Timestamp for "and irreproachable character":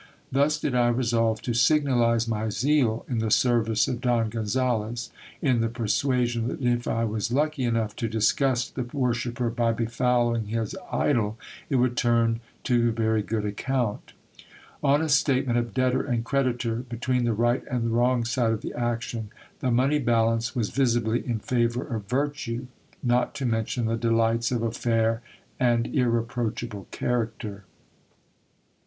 25.59-27.65